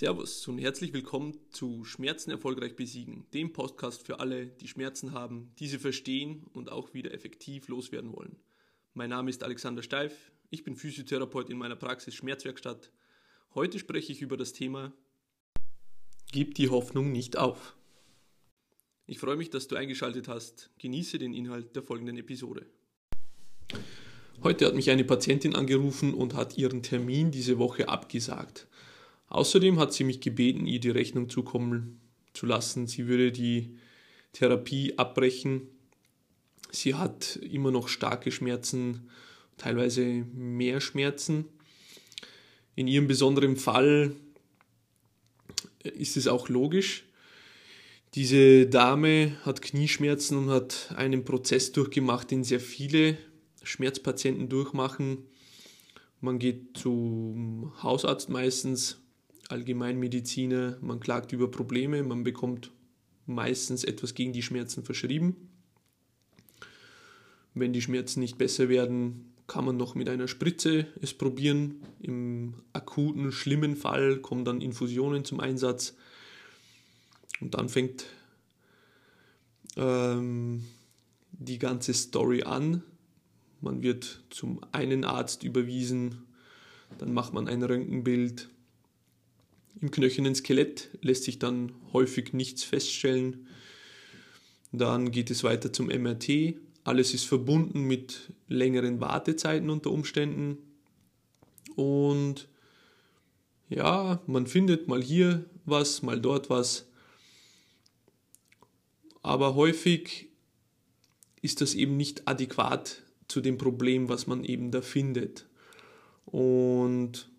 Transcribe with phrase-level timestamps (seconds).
[0.00, 5.52] Servus und herzlich willkommen zu Schmerzen erfolgreich besiegen, dem Podcast für alle, die Schmerzen haben,
[5.58, 8.36] diese verstehen und auch wieder effektiv loswerden wollen.
[8.94, 12.90] Mein Name ist Alexander Steif, ich bin Physiotherapeut in meiner Praxis Schmerzwerkstatt.
[13.54, 14.94] Heute spreche ich über das Thema
[16.32, 17.76] Gib die Hoffnung nicht auf.
[19.06, 20.70] Ich freue mich, dass du eingeschaltet hast.
[20.78, 22.64] Genieße den Inhalt der folgenden Episode.
[24.42, 28.66] Heute hat mich eine Patientin angerufen und hat ihren Termin diese Woche abgesagt.
[29.30, 32.00] Außerdem hat sie mich gebeten, ihr die Rechnung zukommen
[32.34, 32.86] zu lassen.
[32.86, 33.78] Sie würde die
[34.32, 35.62] Therapie abbrechen.
[36.72, 39.08] Sie hat immer noch starke Schmerzen,
[39.56, 41.46] teilweise mehr Schmerzen.
[42.74, 44.14] In ihrem besonderen Fall
[45.82, 47.04] ist es auch logisch.
[48.14, 53.16] Diese Dame hat Knieschmerzen und hat einen Prozess durchgemacht, den sehr viele
[53.62, 55.18] Schmerzpatienten durchmachen.
[56.20, 59.00] Man geht zum Hausarzt meistens,
[59.50, 62.70] Allgemeinmediziner, man klagt über Probleme, man bekommt
[63.26, 65.48] meistens etwas gegen die Schmerzen verschrieben.
[67.54, 71.82] Wenn die Schmerzen nicht besser werden, kann man noch mit einer Spritze es probieren.
[72.00, 75.96] Im akuten, schlimmen Fall kommen dann Infusionen zum Einsatz.
[77.40, 78.06] Und dann fängt
[79.76, 80.64] ähm,
[81.32, 82.84] die ganze Story an.
[83.60, 86.22] Man wird zum einen Arzt überwiesen,
[86.98, 88.48] dann macht man ein Röntgenbild,
[89.80, 93.46] im knöchernen Skelett lässt sich dann häufig nichts feststellen.
[94.72, 96.54] Dann geht es weiter zum MRT.
[96.84, 100.58] Alles ist verbunden mit längeren Wartezeiten unter Umständen.
[101.76, 102.48] Und
[103.68, 106.86] ja, man findet mal hier was, mal dort was.
[109.22, 110.28] Aber häufig
[111.42, 115.46] ist das eben nicht adäquat zu dem Problem, was man eben da findet.
[116.26, 117.29] Und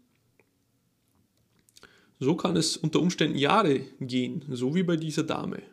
[2.22, 5.64] so kann es unter Umständen Jahre gehen, so wie bei dieser Dame.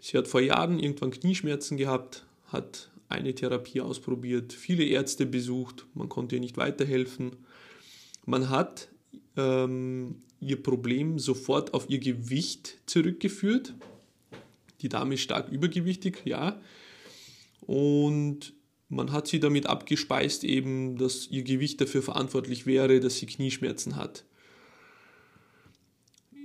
[0.00, 6.08] Sie hat vor Jahren irgendwann Knieschmerzen gehabt, hat eine Therapie ausprobiert, viele Ärzte besucht, man
[6.08, 7.36] konnte ihr nicht weiterhelfen.
[8.24, 8.88] Man hat
[9.36, 13.74] ähm, ihr Problem sofort auf ihr Gewicht zurückgeführt.
[14.80, 16.58] Die Dame ist stark übergewichtig, ja.
[17.60, 18.54] Und
[18.88, 23.96] man hat sie damit abgespeist, eben, dass ihr Gewicht dafür verantwortlich wäre, dass sie Knieschmerzen
[23.96, 24.24] hat.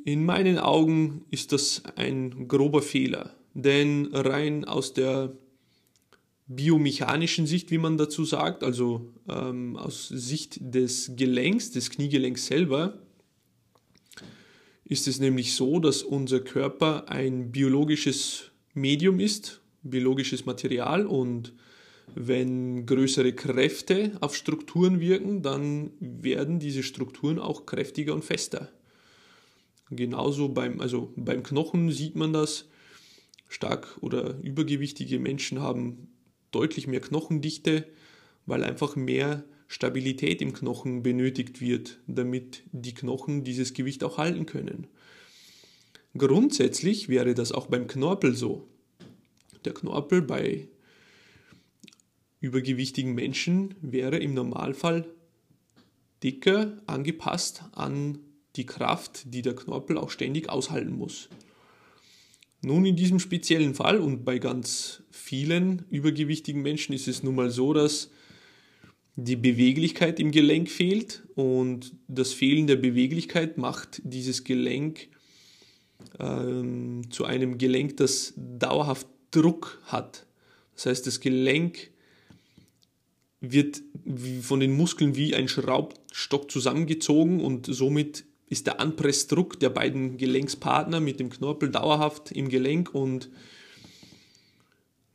[0.08, 5.36] In meinen Augen ist das ein grober Fehler, denn rein aus der
[6.48, 13.02] biomechanischen Sicht, wie man dazu sagt, also ähm, aus Sicht des Gelenks, des Kniegelenks selber,
[14.86, 21.52] ist es nämlich so, dass unser Körper ein biologisches Medium ist, biologisches Material und
[22.16, 28.72] wenn größere Kräfte auf Strukturen wirken, dann werden diese Strukturen auch kräftiger und fester.
[29.90, 32.66] Genauso beim, also beim Knochen sieht man das.
[33.50, 36.10] Stark oder übergewichtige Menschen haben
[36.52, 37.88] deutlich mehr Knochendichte,
[38.46, 44.46] weil einfach mehr Stabilität im Knochen benötigt wird, damit die Knochen dieses Gewicht auch halten
[44.46, 44.88] können.
[46.18, 48.68] Grundsätzlich wäre das auch beim Knorpel so.
[49.66, 50.68] Der Knorpel bei
[52.40, 55.06] übergewichtigen Menschen wäre im Normalfall
[56.24, 58.20] dicker angepasst an
[58.58, 61.30] die Kraft, die der Knorpel auch ständig aushalten muss.
[62.62, 67.52] Nun in diesem speziellen Fall und bei ganz vielen übergewichtigen Menschen ist es nun mal
[67.52, 68.10] so, dass
[69.16, 75.10] die Beweglichkeit im Gelenk fehlt und das Fehlen der Beweglichkeit macht dieses Gelenk
[76.20, 80.26] ähm, zu einem Gelenk, das dauerhaft Druck hat.
[80.76, 81.92] Das heißt, das Gelenk
[83.40, 83.82] wird
[84.42, 91.00] von den Muskeln wie ein Schraubstock zusammengezogen und somit ist der Anpressdruck der beiden Gelenkspartner
[91.00, 93.30] mit dem Knorpel dauerhaft im Gelenk und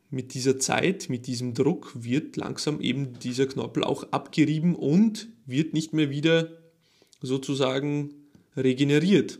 [0.09, 5.73] mit dieser Zeit, mit diesem Druck wird langsam eben dieser Knorpel auch abgerieben und wird
[5.73, 6.49] nicht mehr wieder
[7.19, 8.13] sozusagen
[8.55, 9.39] regeneriert.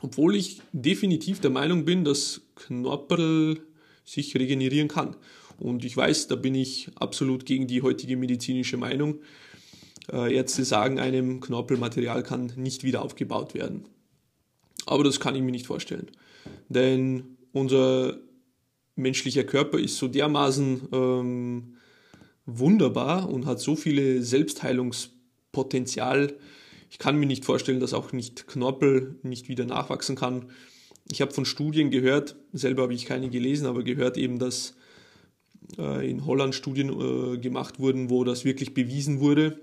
[0.00, 3.60] Obwohl ich definitiv der Meinung bin, dass Knorpel
[4.04, 5.14] sich regenerieren kann.
[5.58, 9.20] Und ich weiß, da bin ich absolut gegen die heutige medizinische Meinung.
[10.10, 13.84] Äh, Ärzte sagen einem, Knorpelmaterial kann nicht wieder aufgebaut werden.
[14.86, 16.10] Aber das kann ich mir nicht vorstellen.
[16.68, 18.18] Denn unser
[18.96, 21.76] menschlicher Körper ist so dermaßen ähm,
[22.46, 26.34] wunderbar und hat so viele Selbstheilungspotenzial.
[26.90, 30.50] Ich kann mir nicht vorstellen, dass auch nicht Knorpel nicht wieder nachwachsen kann.
[31.10, 34.76] Ich habe von Studien gehört, selber habe ich keine gelesen, aber gehört eben, dass
[35.78, 39.58] äh, in Holland Studien äh, gemacht wurden, wo das wirklich bewiesen wurde,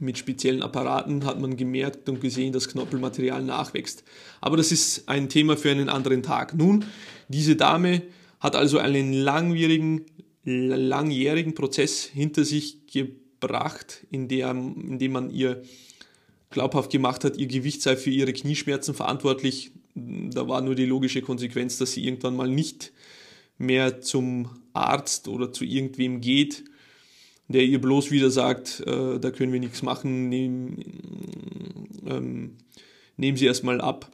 [0.00, 4.04] mit speziellen Apparaten hat man gemerkt und gesehen, dass Knorpelmaterial nachwächst.
[4.40, 6.54] Aber das ist ein Thema für einen anderen Tag.
[6.54, 6.84] Nun,
[7.28, 8.02] diese Dame
[8.40, 10.06] hat also einen langwierigen,
[10.44, 15.62] langjährigen Prozess hinter sich gebracht, in, der, in dem man ihr
[16.48, 19.70] glaubhaft gemacht hat, ihr Gewicht sei für ihre Knieschmerzen verantwortlich.
[19.94, 22.92] Da war nur die logische Konsequenz, dass sie irgendwann mal nicht
[23.58, 26.64] mehr zum Arzt oder zu irgendwem geht,
[27.50, 30.84] der ihr bloß wieder sagt, äh, da können wir nichts machen, nehmen,
[32.06, 32.58] ähm,
[33.16, 34.08] nehmen Sie erstmal ab.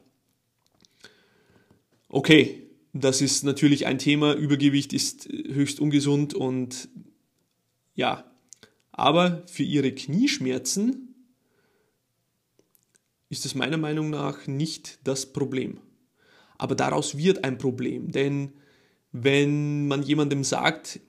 [2.09, 2.63] Okay,
[2.93, 4.33] das ist natürlich ein Thema.
[4.33, 6.89] Übergewicht ist höchst ungesund und
[7.93, 8.25] ja,
[8.91, 11.13] aber für ihre Knieschmerzen
[13.29, 15.79] ist es meiner Meinung nach nicht das Problem.
[16.57, 18.53] Aber daraus wird ein Problem, denn
[19.11, 21.01] wenn man jemandem sagt,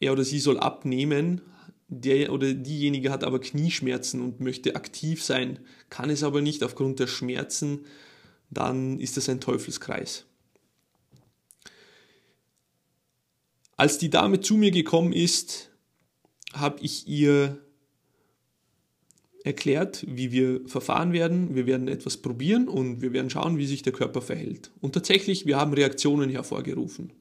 [0.00, 1.42] er oder sie soll abnehmen,
[1.88, 6.98] der oder diejenige hat aber Knieschmerzen und möchte aktiv sein, kann es aber nicht aufgrund
[6.98, 7.86] der Schmerzen,
[8.50, 10.26] dann ist das ein Teufelskreis.
[13.76, 15.70] Als die Dame zu mir gekommen ist,
[16.52, 17.58] habe ich ihr
[19.44, 21.54] erklärt, wie wir verfahren werden.
[21.54, 24.72] Wir werden etwas probieren und wir werden schauen, wie sich der Körper verhält.
[24.80, 27.12] Und tatsächlich, wir haben Reaktionen hervorgerufen.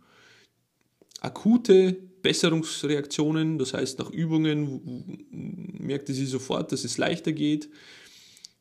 [1.22, 5.28] Akute Besserungsreaktionen, das heißt nach Übungen
[5.80, 7.70] merkte sie sofort, dass es leichter geht.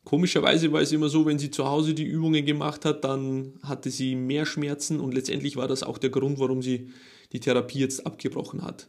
[0.03, 3.89] Komischerweise war es immer so, wenn sie zu Hause die Übungen gemacht hat, dann hatte
[3.89, 6.91] sie mehr Schmerzen und letztendlich war das auch der Grund, warum sie
[7.31, 8.87] die Therapie jetzt abgebrochen hat.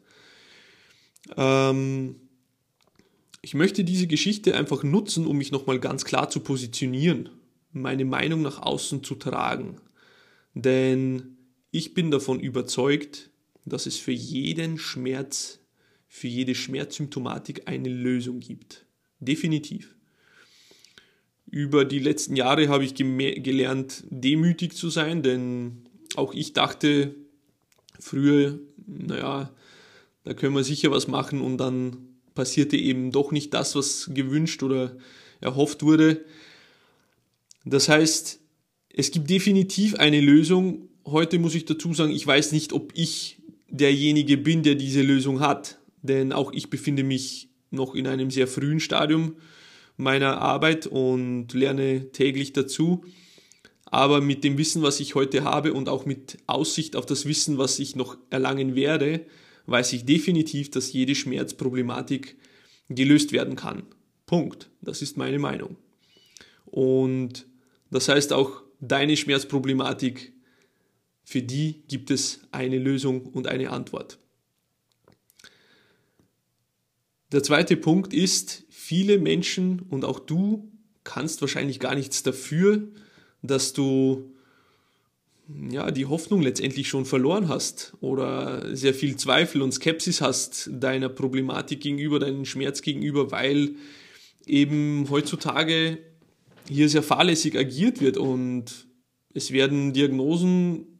[1.38, 2.16] Ähm,
[3.40, 7.30] ich möchte diese Geschichte einfach nutzen, um mich nochmal ganz klar zu positionieren,
[7.72, 9.76] meine Meinung nach außen zu tragen.
[10.52, 11.38] Denn
[11.70, 13.30] ich bin davon überzeugt,
[13.66, 15.58] dass es für jeden Schmerz,
[16.08, 18.86] für jede Schmerzsymptomatik eine Lösung gibt.
[19.20, 19.94] Definitiv.
[21.50, 27.14] Über die letzten Jahre habe ich gelernt, demütig zu sein, denn auch ich dachte
[27.98, 29.52] früher, naja,
[30.24, 31.98] da können wir sicher was machen und dann
[32.34, 34.96] passierte eben doch nicht das, was gewünscht oder
[35.40, 36.24] erhofft wurde.
[37.64, 38.40] Das heißt,
[38.90, 40.88] es gibt definitiv eine Lösung.
[41.04, 45.40] Heute muss ich dazu sagen, ich weiß nicht, ob ich derjenige bin, der diese Lösung
[45.40, 45.78] hat.
[46.02, 49.36] Denn auch ich befinde mich noch in einem sehr frühen Stadium
[49.96, 53.04] meiner Arbeit und lerne täglich dazu.
[53.86, 57.56] Aber mit dem Wissen, was ich heute habe und auch mit Aussicht auf das Wissen,
[57.56, 59.24] was ich noch erlangen werde,
[59.66, 62.36] weiß ich definitiv, dass jede Schmerzproblematik
[62.88, 63.84] gelöst werden kann.
[64.26, 64.70] Punkt.
[64.80, 65.76] Das ist meine Meinung.
[66.66, 67.46] Und
[67.90, 70.32] das heißt auch, deine Schmerzproblematik
[71.26, 74.18] für die gibt es eine Lösung und eine Antwort.
[77.32, 80.70] Der zweite Punkt ist, viele Menschen und auch du
[81.02, 82.86] kannst wahrscheinlich gar nichts dafür,
[83.42, 84.36] dass du
[85.68, 91.08] ja, die Hoffnung letztendlich schon verloren hast oder sehr viel Zweifel und Skepsis hast deiner
[91.08, 93.74] Problematik gegenüber, deinem Schmerz gegenüber, weil
[94.46, 95.98] eben heutzutage
[96.68, 98.86] hier sehr fahrlässig agiert wird und
[99.34, 100.95] es werden Diagnosen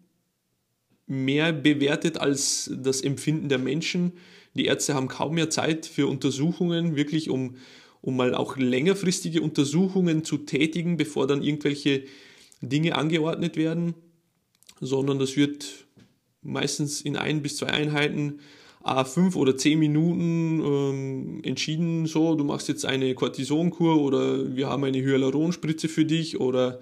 [1.07, 4.13] mehr bewertet als das Empfinden der Menschen.
[4.55, 7.57] Die Ärzte haben kaum mehr Zeit für Untersuchungen, wirklich um,
[8.01, 12.05] um mal auch längerfristige Untersuchungen zu tätigen, bevor dann irgendwelche
[12.61, 13.95] Dinge angeordnet werden,
[14.81, 15.87] sondern das wird
[16.43, 18.41] meistens in ein bis zwei Einheiten
[18.83, 24.69] a fünf oder zehn Minuten ähm, entschieden, so, du machst jetzt eine Cortisonkur oder wir
[24.69, 26.79] haben eine Hyaluronspritze für dich oder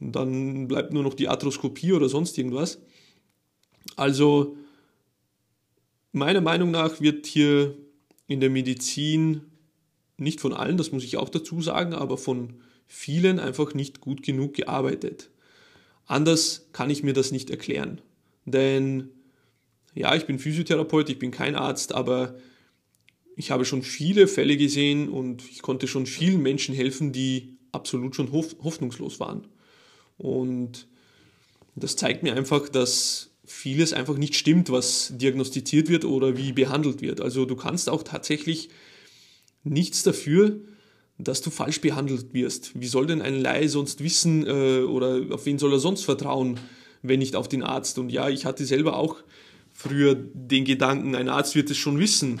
[0.00, 2.80] dann bleibt nur noch die Arthroskopie oder sonst irgendwas.
[3.96, 4.56] Also
[6.12, 7.76] meiner Meinung nach wird hier
[8.26, 9.42] in der Medizin
[10.16, 14.22] nicht von allen, das muss ich auch dazu sagen, aber von vielen einfach nicht gut
[14.22, 15.30] genug gearbeitet.
[16.06, 18.00] Anders kann ich mir das nicht erklären.
[18.44, 19.10] Denn
[19.94, 22.36] ja, ich bin Physiotherapeut, ich bin kein Arzt, aber
[23.36, 28.16] ich habe schon viele Fälle gesehen und ich konnte schon vielen Menschen helfen, die absolut
[28.16, 29.46] schon hoffnungslos waren.
[30.16, 30.88] Und
[31.76, 37.00] das zeigt mir einfach, dass vieles einfach nicht stimmt, was diagnostiziert wird oder wie behandelt
[37.00, 37.20] wird.
[37.20, 38.68] Also du kannst auch tatsächlich
[39.64, 40.60] nichts dafür,
[41.18, 42.72] dass du falsch behandelt wirst.
[42.80, 46.60] Wie soll denn ein Laie sonst wissen äh, oder auf wen soll er sonst vertrauen,
[47.02, 47.98] wenn nicht auf den Arzt?
[47.98, 49.16] Und ja, ich hatte selber auch
[49.72, 52.40] früher den Gedanken, ein Arzt wird es schon wissen.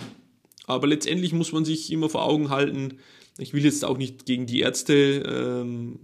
[0.66, 2.98] Aber letztendlich muss man sich immer vor Augen halten,
[3.38, 6.00] ich will jetzt auch nicht gegen die Ärzte ähm,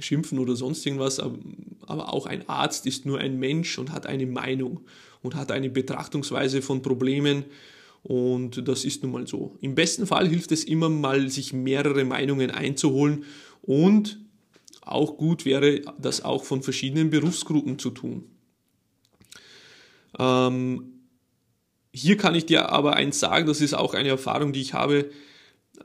[0.00, 4.26] schimpfen oder sonst irgendwas, aber auch ein Arzt ist nur ein Mensch und hat eine
[4.26, 4.80] Meinung
[5.22, 7.44] und hat eine Betrachtungsweise von Problemen
[8.04, 9.56] Und das ist nun mal so.
[9.62, 13.24] Im besten Fall hilft es immer mal, sich mehrere Meinungen einzuholen
[13.62, 14.20] und
[14.82, 18.24] auch gut wäre, das auch von verschiedenen Berufsgruppen zu tun.
[20.18, 21.00] Ähm,
[21.94, 25.10] hier kann ich dir aber eins sagen, das ist auch eine Erfahrung, die ich habe,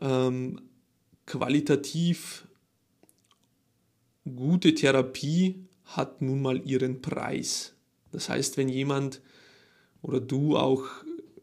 [0.02, 0.60] ähm,
[1.26, 2.49] qualitativ
[4.40, 7.74] gute Therapie hat nun mal ihren Preis.
[8.12, 9.22] Das heißt, wenn jemand
[10.02, 10.86] oder du auch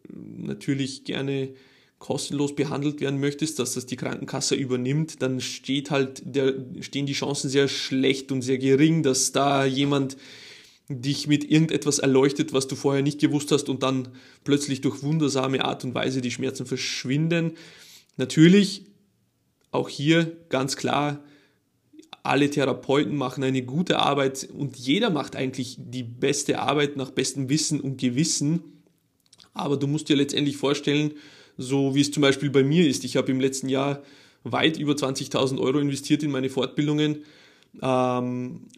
[0.09, 1.55] natürlich gerne
[1.99, 7.13] kostenlos behandelt werden möchtest, dass das die Krankenkasse übernimmt, dann steht halt der, stehen die
[7.13, 10.17] Chancen sehr schlecht und sehr gering, dass da jemand
[10.89, 14.09] dich mit irgendetwas erleuchtet, was du vorher nicht gewusst hast und dann
[14.45, 17.53] plötzlich durch wundersame Art und Weise die Schmerzen verschwinden.
[18.17, 18.85] Natürlich,
[19.73, 21.25] auch hier ganz klar,
[22.27, 27.49] alle Therapeuten machen eine gute Arbeit und jeder macht eigentlich die beste Arbeit nach bestem
[27.49, 28.63] Wissen und Gewissen.
[29.55, 31.13] Aber du musst dir letztendlich vorstellen,
[31.57, 33.05] so wie es zum Beispiel bei mir ist.
[33.05, 34.03] Ich habe im letzten Jahr
[34.45, 37.25] weit über 20.000 Euro investiert in meine Fortbildungen.
[37.83, 38.69] Ähm,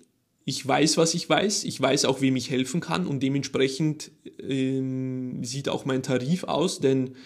[0.45, 1.65] ich weiß, was ich weiß.
[1.65, 6.81] Ich weiß auch, wem ich helfen kann und dementsprechend ähm, sieht auch mein Tarif aus,
[6.81, 7.17] denn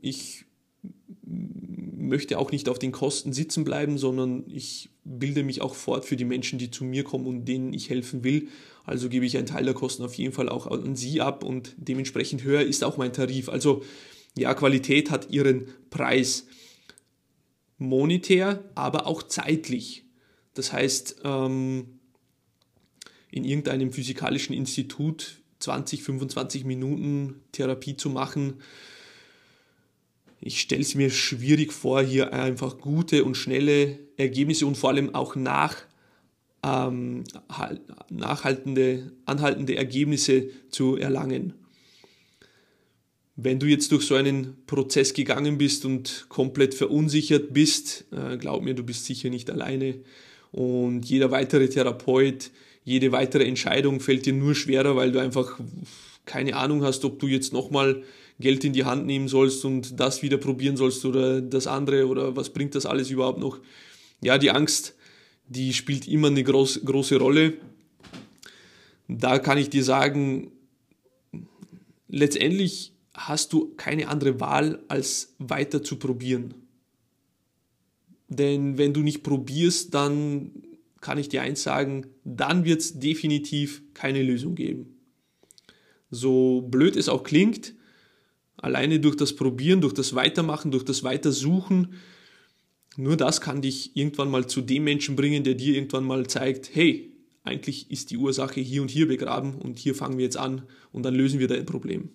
[0.00, 0.44] ich
[1.26, 6.16] möchte auch nicht auf den Kosten sitzen bleiben, sondern ich bilde mich auch fort für
[6.16, 8.48] die Menschen, die zu mir kommen und denen ich helfen will.
[8.84, 11.74] Also gebe ich einen Teil der Kosten auf jeden Fall auch an sie ab und
[11.76, 13.48] dementsprechend höher ist auch mein Tarif.
[13.48, 13.82] Also
[14.36, 16.46] ja, Qualität hat ihren Preis
[17.78, 20.04] monetär, aber auch zeitlich.
[20.54, 21.98] Das heißt, ähm,
[23.30, 28.54] in irgendeinem physikalischen Institut 20, 25 Minuten Therapie zu machen,
[30.40, 35.14] ich stelle es mir schwierig vor, hier einfach gute und schnelle Ergebnisse und vor allem
[35.14, 35.76] auch nach,
[36.64, 37.24] ähm,
[38.10, 41.54] nachhaltende, anhaltende Ergebnisse zu erlangen.
[43.36, 48.62] Wenn du jetzt durch so einen Prozess gegangen bist und komplett verunsichert bist, äh, glaub
[48.62, 49.96] mir, du bist sicher nicht alleine.
[50.52, 52.50] Und jeder weitere Therapeut,
[52.82, 55.60] jede weitere Entscheidung fällt dir nur schwerer, weil du einfach
[56.26, 58.02] keine Ahnung hast, ob du jetzt nochmal
[58.38, 62.36] Geld in die Hand nehmen sollst und das wieder probieren sollst oder das andere oder
[62.36, 63.58] was bringt das alles überhaupt noch.
[64.20, 64.94] Ja, die Angst,
[65.48, 67.54] die spielt immer eine groß, große Rolle.
[69.08, 70.50] Da kann ich dir sagen,
[72.08, 76.54] letztendlich hast du keine andere Wahl, als weiter zu probieren.
[78.28, 80.50] Denn wenn du nicht probierst, dann
[81.00, 84.95] kann ich dir eins sagen, dann wird es definitiv keine Lösung geben.
[86.10, 87.74] So blöd es auch klingt,
[88.56, 91.94] alleine durch das Probieren, durch das Weitermachen, durch das Weitersuchen,
[92.96, 96.74] nur das kann dich irgendwann mal zu dem Menschen bringen, der dir irgendwann mal zeigt,
[96.74, 100.62] hey, eigentlich ist die Ursache hier und hier begraben und hier fangen wir jetzt an
[100.92, 102.08] und dann lösen wir dein Problem.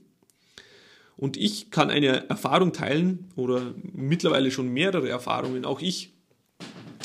[1.15, 5.65] Und ich kann eine Erfahrung teilen oder mittlerweile schon mehrere Erfahrungen.
[5.65, 6.13] Auch ich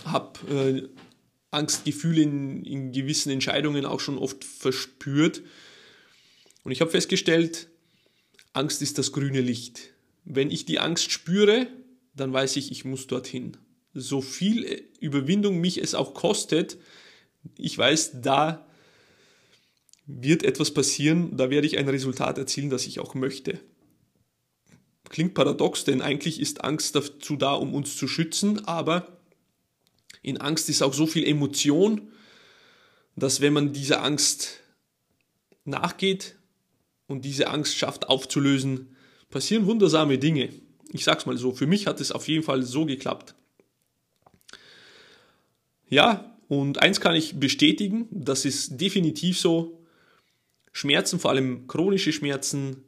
[0.07, 0.89] habe äh,
[1.51, 5.43] Angstgefühle in, in gewissen Entscheidungen auch schon oft verspürt.
[6.67, 7.69] Und ich habe festgestellt,
[8.53, 9.95] Angst ist das grüne Licht.
[10.25, 11.69] Wenn ich die Angst spüre,
[12.17, 13.57] dann weiß ich, ich muss dorthin.
[13.95, 16.77] So viel Überwindung mich es auch kostet,
[17.57, 18.67] ich weiß, da
[20.07, 23.61] wird etwas passieren, da werde ich ein Resultat erzielen, das ich auch möchte.
[25.09, 29.21] Klingt paradox, denn eigentlich ist Angst dazu da, um uns zu schützen, aber
[30.21, 32.11] in Angst ist auch so viel Emotion,
[33.15, 34.63] dass wenn man dieser Angst
[35.65, 36.35] nachgeht
[37.07, 38.97] und diese Angst schafft aufzulösen,
[39.31, 40.51] passieren wundersame Dinge.
[40.93, 43.35] Ich sag's mal so, für mich hat es auf jeden Fall so geklappt.
[45.89, 49.85] Ja, und eins kann ich bestätigen, das ist definitiv so.
[50.73, 52.85] Schmerzen, vor allem chronische Schmerzen,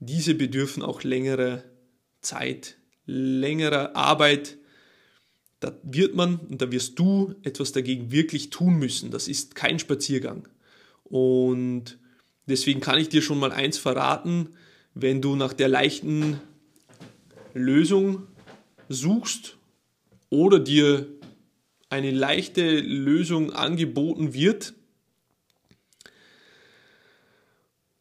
[0.00, 1.62] diese bedürfen auch längerer
[2.20, 4.58] Zeit, längerer Arbeit.
[5.60, 9.10] Da wird man und da wirst du etwas dagegen wirklich tun müssen.
[9.10, 10.48] Das ist kein Spaziergang.
[11.04, 11.98] Und
[12.46, 14.50] deswegen kann ich dir schon mal eins verraten,
[14.94, 16.40] wenn du nach der leichten
[17.52, 18.26] Lösung
[18.88, 19.56] suchst
[20.30, 21.06] oder dir
[21.88, 24.74] eine leichte Lösung angeboten wird,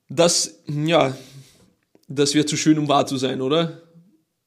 [0.09, 1.15] das ja,
[2.07, 3.81] das wäre zu schön, um wahr zu sein, oder?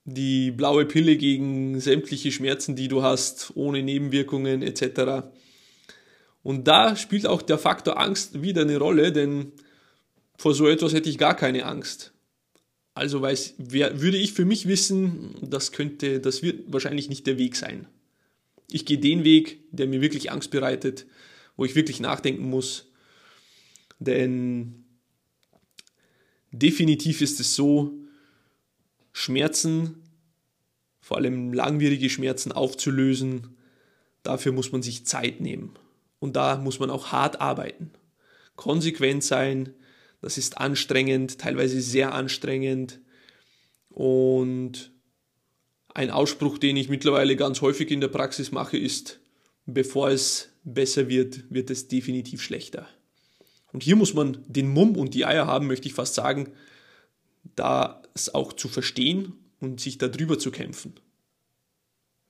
[0.05, 5.27] Die blaue Pille gegen sämtliche Schmerzen, die du hast, ohne Nebenwirkungen etc.
[6.43, 9.53] Und da spielt auch der Faktor Angst wieder eine Rolle, denn
[10.37, 12.13] vor so etwas hätte ich gar keine Angst.
[12.95, 17.37] Also weiß, wer, würde ich für mich wissen, das könnte, das wird wahrscheinlich nicht der
[17.39, 17.87] Weg sein.
[18.71, 21.07] Ich gehe den Weg, der mir wirklich Angst bereitet,
[21.57, 22.91] wo ich wirklich nachdenken muss.
[23.99, 24.85] Denn
[26.53, 27.93] definitiv ist es so,
[29.13, 30.03] Schmerzen,
[31.01, 33.57] vor allem langwierige Schmerzen aufzulösen,
[34.23, 35.79] dafür muss man sich Zeit nehmen.
[36.19, 37.91] Und da muss man auch hart arbeiten.
[38.57, 39.75] Konsequent sein,
[40.21, 43.01] das ist anstrengend, teilweise sehr anstrengend.
[43.91, 44.93] Und
[45.95, 49.21] ein Ausspruch, den ich mittlerweile ganz häufig in der Praxis mache, ist,
[49.67, 52.89] bevor es besser wird, wird es definitiv schlechter.
[53.73, 56.53] Und hier muss man den Mumm und die Eier haben, möchte ich fast sagen,
[57.55, 60.95] das auch zu verstehen und sich darüber zu kämpfen.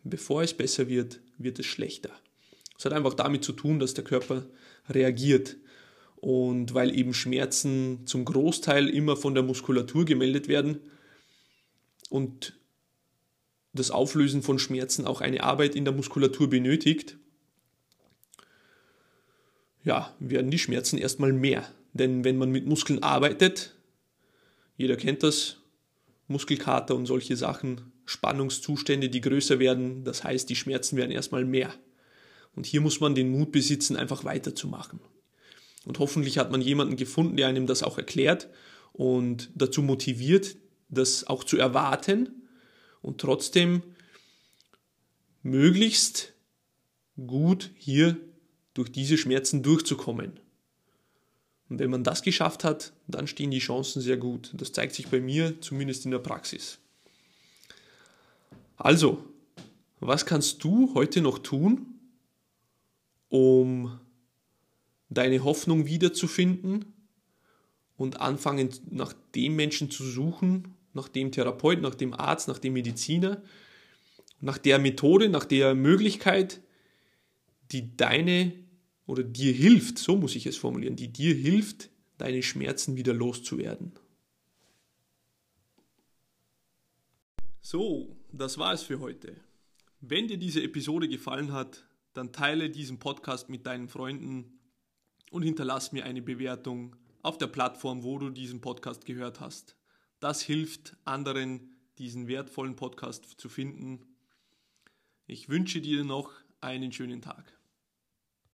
[0.05, 2.11] Bevor es besser wird, wird es schlechter.
[2.79, 4.47] Es hat einfach damit zu tun, dass der Körper
[4.89, 5.57] reagiert.
[6.17, 10.81] Und weil eben Schmerzen zum Großteil immer von der Muskulatur gemeldet werden
[12.09, 12.59] und
[13.73, 17.19] das Auflösen von Schmerzen auch eine Arbeit in der Muskulatur benötigt,
[19.85, 21.69] ja, werden die Schmerzen erstmal mehr.
[21.93, 23.77] Denn wenn man mit Muskeln arbeitet,
[24.77, 25.59] jeder kennt das,
[26.29, 31.73] Muskelkater und solche Sachen, Spannungszustände, die größer werden, das heißt, die Schmerzen werden erstmal mehr.
[32.55, 35.01] Und hier muss man den Mut besitzen, einfach weiterzumachen.
[35.87, 38.49] Und hoffentlich hat man jemanden gefunden, der einem das auch erklärt
[38.93, 40.57] und dazu motiviert,
[40.89, 42.43] das auch zu erwarten
[43.03, 43.83] und trotzdem
[45.43, 46.33] möglichst
[47.27, 48.17] gut hier
[48.75, 50.41] durch diese Schmerzen durchzukommen.
[51.69, 54.53] Und wenn man das geschafft hat, dann stehen die Chancen sehr gut.
[54.55, 56.79] Das zeigt sich bei mir zumindest in der Praxis.
[58.77, 59.25] Also,
[60.01, 61.87] was kannst du heute noch tun,
[63.29, 64.01] um
[65.09, 66.85] deine Hoffnung wiederzufinden
[67.97, 72.73] und anfangen nach dem Menschen zu suchen, nach dem Therapeut, nach dem Arzt, nach dem
[72.73, 73.43] Mediziner,
[74.41, 76.61] nach der Methode, nach der Möglichkeit,
[77.73, 78.53] die deine
[79.07, 83.93] oder dir hilft, so muss ich es formulieren, die dir hilft, deine Schmerzen wieder loszuwerden.
[87.61, 89.37] So, das war es für heute.
[90.01, 91.85] Wenn dir diese Episode gefallen hat,
[92.15, 94.56] dann teile diesen Podcast mit deinen Freunden
[95.31, 99.77] und hinterlass mir eine Bewertung auf der Plattform, wo du diesen Podcast gehört hast.
[100.21, 104.17] Das hilft anderen, diesen wertvollen Podcast zu finden.
[105.27, 107.56] Ich wünsche dir noch einen schönen Tag.